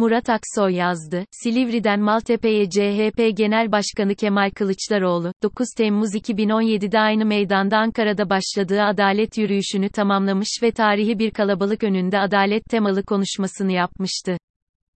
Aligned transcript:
Murat 0.00 0.28
Aksoy 0.30 0.74
yazdı. 0.74 1.24
Silivri'den 1.30 2.00
Maltepe'ye 2.00 2.70
CHP 2.70 3.36
Genel 3.36 3.72
Başkanı 3.72 4.14
Kemal 4.14 4.50
Kılıçdaroğlu, 4.50 5.32
9 5.42 5.66
Temmuz 5.76 6.14
2017'de 6.14 6.98
aynı 6.98 7.26
meydanda 7.26 7.78
Ankara'da 7.78 8.30
başladığı 8.30 8.82
adalet 8.82 9.38
yürüyüşünü 9.38 9.88
tamamlamış 9.88 10.48
ve 10.62 10.70
tarihi 10.70 11.18
bir 11.18 11.30
kalabalık 11.30 11.84
önünde 11.84 12.18
adalet 12.18 12.64
temalı 12.64 13.02
konuşmasını 13.02 13.72
yapmıştı. 13.72 14.36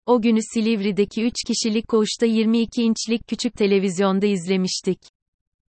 O 0.05 0.21
günü 0.21 0.39
Silivri'deki 0.54 1.24
3 1.24 1.34
kişilik 1.48 1.88
koğuşta 1.88 2.26
22 2.26 2.84
inçlik 2.84 3.28
küçük 3.28 3.54
televizyonda 3.54 4.26
izlemiştik. 4.26 5.00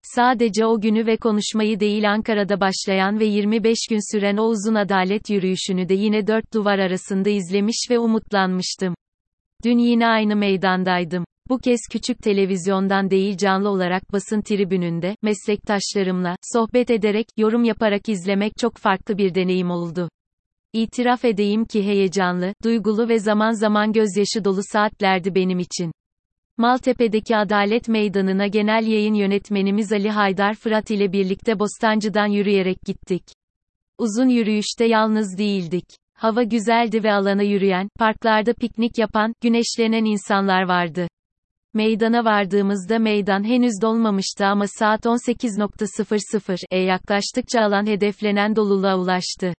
Sadece 0.03 0.65
o 0.65 0.81
günü 0.81 1.05
ve 1.05 1.17
konuşmayı 1.17 1.79
değil 1.79 2.11
Ankara'da 2.11 2.59
başlayan 2.59 3.19
ve 3.19 3.25
25 3.25 3.77
gün 3.89 4.15
süren 4.15 4.37
o 4.37 4.43
uzun 4.43 4.75
adalet 4.75 5.29
yürüyüşünü 5.29 5.89
de 5.89 5.93
yine 5.93 6.27
dört 6.27 6.53
duvar 6.53 6.79
arasında 6.79 7.29
izlemiş 7.29 7.87
ve 7.89 7.99
umutlanmıştım. 7.99 8.95
Dün 9.63 9.77
yine 9.77 10.07
aynı 10.07 10.35
meydandaydım. 10.35 11.25
Bu 11.49 11.57
kez 11.57 11.79
küçük 11.91 12.19
televizyondan 12.19 13.09
değil 13.09 13.37
canlı 13.37 13.69
olarak 13.69 14.13
basın 14.13 14.41
tribününde, 14.41 15.15
meslektaşlarımla, 15.21 16.35
sohbet 16.53 16.91
ederek, 16.91 17.27
yorum 17.37 17.63
yaparak 17.63 18.09
izlemek 18.09 18.57
çok 18.57 18.77
farklı 18.77 19.17
bir 19.17 19.35
deneyim 19.35 19.71
oldu. 19.71 20.09
İtiraf 20.73 21.25
edeyim 21.25 21.65
ki 21.65 21.83
heyecanlı, 21.83 22.53
duygulu 22.63 23.09
ve 23.09 23.19
zaman 23.19 23.51
zaman 23.51 23.93
gözyaşı 23.93 24.45
dolu 24.45 24.61
saatlerdi 24.71 25.35
benim 25.35 25.59
için. 25.59 25.91
Maltepe'deki 26.57 27.37
Adalet 27.37 27.87
Meydanı'na 27.87 28.47
genel 28.47 28.87
yayın 28.87 29.13
yönetmenimiz 29.13 29.93
Ali 29.93 30.09
Haydar 30.09 30.53
Fırat 30.53 30.91
ile 30.91 31.11
birlikte 31.11 31.59
Bostancı'dan 31.59 32.27
yürüyerek 32.27 32.77
gittik. 32.85 33.23
Uzun 33.97 34.27
yürüyüşte 34.27 34.85
yalnız 34.85 35.37
değildik. 35.37 35.85
Hava 36.23 36.43
güzeldi 36.43 37.03
ve 37.03 37.13
alana 37.13 37.43
yürüyen, 37.43 37.89
parklarda 37.99 38.53
piknik 38.53 38.97
yapan, 38.97 39.33
güneşlenen 39.41 40.05
insanlar 40.05 40.63
vardı. 40.63 41.07
Meydana 41.73 42.25
vardığımızda 42.25 42.99
meydan 42.99 43.43
henüz 43.43 43.81
dolmamıştı 43.81 44.45
ama 44.45 44.65
saat 44.67 45.05
18.00'e 45.05 46.79
yaklaştıkça 46.79 47.61
alan 47.61 47.87
hedeflenen 47.87 48.55
doluluğa 48.55 48.97
ulaştı. 48.97 49.53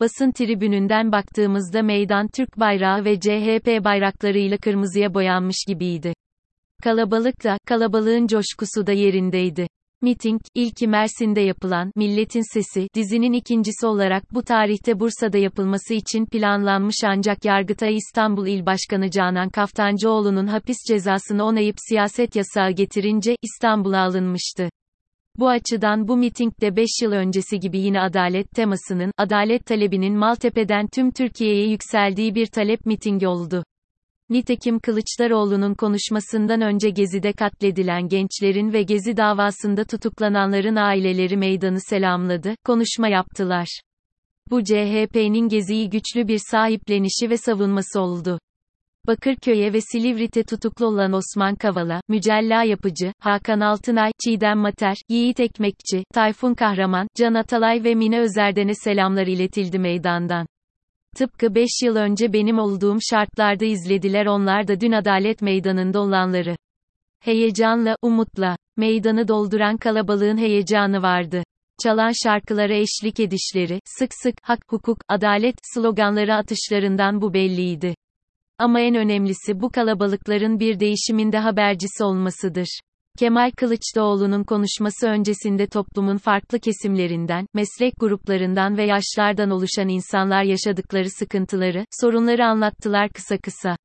Basın 0.00 0.32
tribününden 0.32 1.12
baktığımızda 1.12 1.82
meydan 1.82 2.28
Türk 2.28 2.60
bayrağı 2.60 3.04
ve 3.04 3.20
CHP 3.20 3.84
bayraklarıyla 3.84 4.58
kırmızıya 4.58 5.14
boyanmış 5.14 5.64
gibiydi. 5.68 6.14
Kalabalık 6.82 7.44
da, 7.44 7.58
kalabalığın 7.66 8.26
coşkusu 8.26 8.86
da 8.86 8.92
yerindeydi. 8.92 9.66
Miting, 10.02 10.40
ilki 10.54 10.86
Mersin'de 10.86 11.40
yapılan 11.40 11.92
Milletin 11.96 12.54
Sesi 12.54 12.88
dizinin 12.94 13.32
ikincisi 13.32 13.86
olarak 13.86 14.34
bu 14.34 14.42
tarihte 14.42 15.00
Bursa'da 15.00 15.38
yapılması 15.38 15.94
için 15.94 16.26
planlanmış 16.26 16.96
ancak 17.04 17.44
Yargıtay 17.44 17.96
İstanbul 17.96 18.46
İl 18.46 18.66
Başkanı 18.66 19.10
Canan 19.10 19.48
Kaftancıoğlu'nun 19.48 20.46
hapis 20.46 20.76
cezasını 20.88 21.44
onayıp 21.44 21.76
siyaset 21.88 22.36
yasağı 22.36 22.70
getirince 22.70 23.36
İstanbul'a 23.42 24.00
alınmıştı. 24.00 24.70
Bu 25.38 25.48
açıdan 25.48 26.08
bu 26.08 26.16
mitingde 26.16 26.76
5 26.76 26.86
yıl 27.02 27.12
öncesi 27.12 27.60
gibi 27.60 27.78
yine 27.78 28.00
adalet 28.00 28.50
temasının, 28.50 29.12
adalet 29.18 29.66
talebinin 29.66 30.16
Maltepe'den 30.16 30.86
tüm 30.94 31.10
Türkiye'ye 31.10 31.70
yükseldiği 31.70 32.34
bir 32.34 32.46
talep 32.46 32.86
mitingi 32.86 33.28
oldu. 33.28 33.64
Nitekim 34.30 34.78
Kılıçdaroğlu'nun 34.78 35.74
konuşmasından 35.74 36.60
önce 36.60 36.90
Gezi'de 36.90 37.32
katledilen 37.32 38.08
gençlerin 38.08 38.72
ve 38.72 38.82
Gezi 38.82 39.16
davasında 39.16 39.84
tutuklananların 39.84 40.76
aileleri 40.76 41.36
meydanı 41.36 41.80
selamladı, 41.80 42.54
konuşma 42.64 43.08
yaptılar. 43.08 43.80
Bu 44.50 44.64
CHP'nin 44.64 45.48
Gezi'yi 45.48 45.90
güçlü 45.90 46.28
bir 46.28 46.40
sahiplenişi 46.50 47.30
ve 47.30 47.36
savunması 47.36 48.00
oldu. 48.00 48.38
Bakırköy'e 49.06 49.72
ve 49.72 49.80
Silivrit'e 49.80 50.42
tutuklu 50.42 50.86
olan 50.86 51.12
Osman 51.12 51.54
Kavala, 51.54 52.00
Mücella 52.08 52.62
Yapıcı, 52.62 53.12
Hakan 53.18 53.60
Altınay, 53.60 54.12
Çiğdem 54.24 54.58
Mater, 54.58 54.96
Yiğit 55.08 55.40
Ekmekçi, 55.40 56.04
Tayfun 56.14 56.54
Kahraman, 56.54 57.08
Can 57.16 57.34
Atalay 57.34 57.84
ve 57.84 57.94
Mine 57.94 58.20
Özerden'e 58.20 58.74
selamlar 58.74 59.26
iletildi 59.26 59.78
meydandan. 59.78 60.46
Tıpkı 61.16 61.54
5 61.54 61.68
yıl 61.82 61.96
önce 61.96 62.32
benim 62.32 62.58
olduğum 62.58 62.98
şartlarda 63.10 63.64
izlediler 63.64 64.26
onlar 64.26 64.68
da 64.68 64.80
dün 64.80 64.92
adalet 64.92 65.42
meydanında 65.42 66.00
olanları. 66.00 66.56
Heyecanla, 67.20 67.96
umutla, 68.02 68.56
meydanı 68.76 69.28
dolduran 69.28 69.76
kalabalığın 69.76 70.38
heyecanı 70.38 71.02
vardı. 71.02 71.42
Çalan 71.84 72.12
şarkılara 72.24 72.74
eşlik 72.74 73.20
edişleri, 73.20 73.80
sık 73.84 74.10
sık, 74.22 74.34
hak, 74.42 74.60
hukuk, 74.68 74.98
adalet, 75.08 75.54
sloganları 75.74 76.34
atışlarından 76.34 77.20
bu 77.20 77.34
belliydi. 77.34 77.94
Ama 78.58 78.80
en 78.80 78.94
önemlisi 78.94 79.60
bu 79.60 79.70
kalabalıkların 79.70 80.60
bir 80.60 80.80
değişiminde 80.80 81.38
habercisi 81.38 82.04
olmasıdır. 82.04 82.80
Kemal 83.18 83.50
Kılıçdaroğlu'nun 83.50 84.44
konuşması 84.44 85.06
öncesinde 85.06 85.66
toplumun 85.66 86.16
farklı 86.16 86.60
kesimlerinden, 86.60 87.46
meslek 87.54 87.94
gruplarından 88.00 88.76
ve 88.76 88.84
yaşlardan 88.84 89.50
oluşan 89.50 89.88
insanlar 89.88 90.42
yaşadıkları 90.42 91.10
sıkıntıları, 91.10 91.84
sorunları 92.00 92.46
anlattılar 92.46 93.08
kısa 93.08 93.38
kısa. 93.38 93.76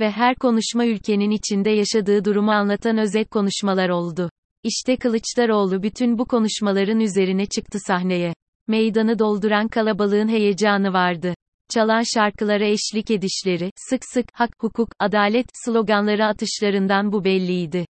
Ve 0.00 0.10
her 0.10 0.34
konuşma 0.34 0.86
ülkenin 0.86 1.30
içinde 1.30 1.70
yaşadığı 1.70 2.24
durumu 2.24 2.52
anlatan 2.52 2.98
özet 2.98 3.30
konuşmalar 3.30 3.88
oldu. 3.88 4.30
İşte 4.62 4.96
Kılıçdaroğlu 4.96 5.82
bütün 5.82 6.18
bu 6.18 6.24
konuşmaların 6.24 7.00
üzerine 7.00 7.46
çıktı 7.46 7.78
sahneye. 7.86 8.34
Meydanı 8.68 9.18
dolduran 9.18 9.68
kalabalığın 9.68 10.28
heyecanı 10.28 10.92
vardı 10.92 11.34
çalan 11.68 12.02
şarkılara 12.14 12.64
eşlik 12.64 13.10
edişleri, 13.10 13.70
sık 13.90 14.00
sık, 14.04 14.26
hak, 14.32 14.50
hukuk, 14.58 14.88
adalet, 14.98 15.46
sloganları 15.64 16.26
atışlarından 16.26 17.12
bu 17.12 17.24
belliydi. 17.24 17.86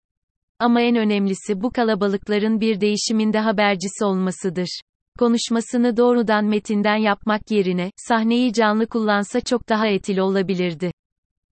Ama 0.59 0.81
en 0.81 0.97
önemlisi 0.97 1.61
bu 1.61 1.71
kalabalıkların 1.71 2.61
bir 2.61 2.81
değişiminde 2.81 3.39
habercisi 3.39 4.05
olmasıdır. 4.05 4.81
Konuşmasını 5.19 5.97
doğrudan 5.97 6.45
metinden 6.45 6.97
yapmak 6.97 7.51
yerine, 7.51 7.91
sahneyi 7.97 8.53
canlı 8.53 8.87
kullansa 8.87 9.41
çok 9.41 9.69
daha 9.69 9.87
etkili 9.87 10.23
olabilirdi. 10.23 10.91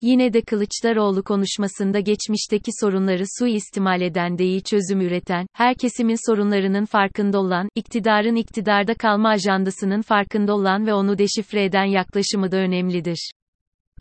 Yine 0.02 0.34
de 0.34 0.42
Kılıçdaroğlu 0.42 1.24
konuşmasında 1.24 2.00
geçmişteki 2.00 2.72
sorunları 2.80 3.24
suistimal 3.40 4.02
eden 4.02 4.38
değil 4.38 4.62
çözüm 4.62 5.02
üreten, 5.02 5.48
her 5.54 5.76
kesimin 5.76 6.32
sorunlarının 6.32 6.86
farkında 6.86 7.40
olan, 7.40 7.70
iktidarın 7.76 8.36
iktidarda 8.36 8.94
kalma 8.94 9.30
ajandasının 9.30 10.02
farkında 10.02 10.56
olan 10.56 10.88
ve 10.88 10.94
onu 10.94 11.18
deşifre 11.18 11.64
eden 11.64 11.86
yaklaşımı 11.86 12.52
da 12.52 12.58
önemlidir. 12.58 13.32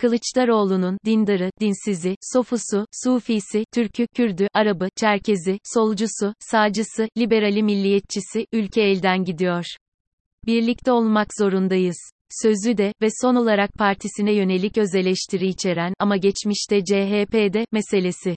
Kılıçdaroğlu'nun 0.00 0.98
dindarı, 1.04 1.50
dinsizi, 1.60 2.16
sofusu, 2.32 2.86
sufisi, 3.04 3.64
Türkü, 3.74 4.06
Kürdü, 4.16 4.48
Arabı, 4.54 4.88
Çerkezi, 4.96 5.58
solcusu, 5.74 6.34
sağcısı, 6.40 7.08
liberali 7.18 7.62
milliyetçisi, 7.62 8.46
ülke 8.52 8.82
elden 8.82 9.24
gidiyor. 9.24 9.64
Birlikte 10.46 10.92
olmak 10.92 11.28
zorundayız 11.38 11.96
sözü 12.42 12.78
de 12.78 12.92
ve 13.02 13.08
son 13.22 13.34
olarak 13.34 13.72
partisine 13.74 14.32
yönelik 14.32 14.78
öz 14.78 14.94
eleştiri 14.94 15.46
içeren 15.46 15.94
ama 15.98 16.16
geçmişte 16.16 16.84
CHP'de 16.84 17.64
meselesi. 17.72 18.36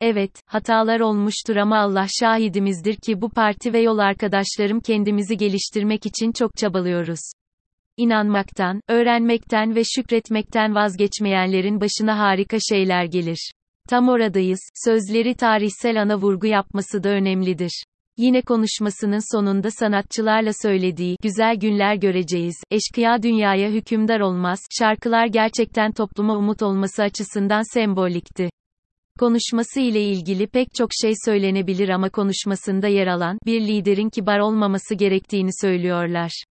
Evet, 0.00 0.30
hatalar 0.46 1.00
olmuştur 1.00 1.56
ama 1.56 1.78
Allah 1.78 2.06
şahidimizdir 2.20 2.96
ki 2.96 3.20
bu 3.20 3.28
parti 3.30 3.72
ve 3.72 3.80
yol 3.80 3.98
arkadaşlarım 3.98 4.80
kendimizi 4.80 5.36
geliştirmek 5.36 6.06
için 6.06 6.32
çok 6.32 6.56
çabalıyoruz. 6.56 7.20
İnanmaktan, 8.00 8.80
öğrenmekten 8.88 9.74
ve 9.74 9.82
şükretmekten 9.84 10.74
vazgeçmeyenlerin 10.74 11.80
başına 11.80 12.18
harika 12.18 12.56
şeyler 12.68 13.04
gelir. 13.04 13.52
Tam 13.88 14.08
oradayız, 14.08 14.60
sözleri 14.84 15.34
tarihsel 15.34 16.02
ana 16.02 16.16
vurgu 16.16 16.46
yapması 16.46 17.02
da 17.02 17.08
önemlidir. 17.08 17.84
Yine 18.16 18.42
konuşmasının 18.42 19.36
sonunda 19.36 19.70
sanatçılarla 19.70 20.50
söylediği, 20.62 21.16
güzel 21.22 21.56
günler 21.56 21.94
göreceğiz, 21.94 22.54
eşkıya 22.70 23.22
dünyaya 23.22 23.70
hükümdar 23.70 24.20
olmaz, 24.20 24.58
şarkılar 24.78 25.26
gerçekten 25.26 25.92
topluma 25.92 26.36
umut 26.36 26.62
olması 26.62 27.02
açısından 27.02 27.74
sembolikti. 27.74 28.50
Konuşması 29.18 29.80
ile 29.80 30.02
ilgili 30.02 30.46
pek 30.46 30.68
çok 30.74 30.88
şey 31.02 31.12
söylenebilir 31.24 31.88
ama 31.88 32.10
konuşmasında 32.10 32.88
yer 32.88 33.06
alan, 33.06 33.38
bir 33.46 33.60
liderin 33.60 34.10
kibar 34.10 34.38
olmaması 34.38 34.94
gerektiğini 34.94 35.50
söylüyorlar. 35.60 36.44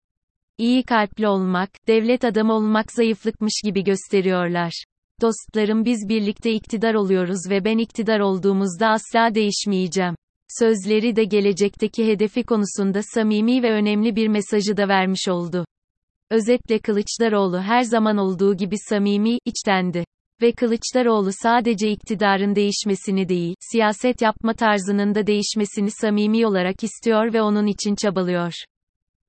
İyi 0.59 0.83
kalpli 0.83 1.27
olmak, 1.27 1.69
devlet 1.88 2.23
adamı 2.23 2.53
olmak 2.53 2.91
zayıflıkmış 2.91 3.53
gibi 3.63 3.83
gösteriyorlar. 3.83 4.83
Dostlarım 5.21 5.85
biz 5.85 6.09
birlikte 6.09 6.51
iktidar 6.51 6.94
oluyoruz 6.94 7.50
ve 7.50 7.65
ben 7.65 7.77
iktidar 7.77 8.19
olduğumuzda 8.19 8.88
asla 8.88 9.35
değişmeyeceğim. 9.35 10.15
Sözleri 10.59 11.15
de 11.15 11.23
gelecekteki 11.23 12.07
hedefi 12.07 12.44
konusunda 12.44 13.01
samimi 13.03 13.63
ve 13.63 13.71
önemli 13.71 14.15
bir 14.15 14.27
mesajı 14.27 14.77
da 14.77 14.88
vermiş 14.88 15.27
oldu. 15.27 15.65
Özetle 16.31 16.79
Kılıçdaroğlu 16.79 17.61
her 17.61 17.81
zaman 17.81 18.17
olduğu 18.17 18.57
gibi 18.57 18.75
samimi, 18.89 19.38
içtendi. 19.45 20.03
Ve 20.41 20.51
Kılıçdaroğlu 20.51 21.29
sadece 21.33 21.91
iktidarın 21.91 22.56
değişmesini 22.56 23.29
değil, 23.29 23.56
siyaset 23.71 24.21
yapma 24.21 24.53
tarzının 24.53 25.15
da 25.15 25.27
değişmesini 25.27 25.91
samimi 25.91 26.47
olarak 26.47 26.83
istiyor 26.83 27.33
ve 27.33 27.41
onun 27.41 27.67
için 27.67 27.95
çabalıyor. 27.95 28.53